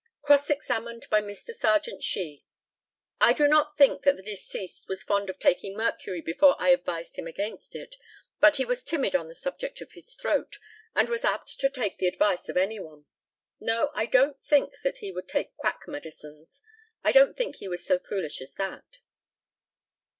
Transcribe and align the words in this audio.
Cross 0.23 0.49
examined 0.49 1.05
by 1.11 1.21
Mr. 1.21 1.53
Serjeant 1.53 2.03
SHEE: 2.03 2.43
I 3.19 3.33
do 3.33 3.47
not 3.47 3.77
think 3.77 4.01
that 4.01 4.15
the 4.15 4.23
deceased 4.23 4.87
was 4.89 5.03
fond 5.03 5.29
of 5.29 5.37
taking 5.37 5.77
mercury 5.77 6.21
before 6.21 6.59
I 6.59 6.69
advised 6.69 7.17
him 7.17 7.27
against 7.27 7.75
it; 7.75 7.97
but 8.39 8.55
he 8.55 8.65
was 8.65 8.83
timid 8.83 9.15
on 9.15 9.27
the 9.27 9.35
subject 9.35 9.79
of 9.79 9.91
his 9.91 10.15
throat, 10.15 10.57
and 10.95 11.07
was 11.07 11.23
apt 11.23 11.59
to 11.59 11.69
take 11.69 11.99
the 11.99 12.07
advice 12.07 12.49
of 12.49 12.57
any 12.57 12.79
one. 12.79 13.05
No; 13.59 13.91
I 13.93 14.07
don't 14.07 14.41
think 14.41 14.81
that 14.81 14.97
he 15.01 15.11
would 15.11 15.27
take 15.27 15.55
quack 15.55 15.81
medicines. 15.85 16.63
I 17.03 17.11
don't 17.11 17.37
think 17.37 17.57
he 17.57 17.67
was 17.67 17.85
so 17.85 17.99
foolish 17.99 18.41
as 18.41 18.55
that. 18.55 18.97